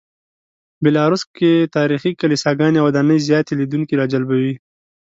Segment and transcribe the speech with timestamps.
[0.83, 4.53] بیلاروس کې تاریخي کلیساګانې او ودانۍ زیاتې لیدونکي راجلبوي.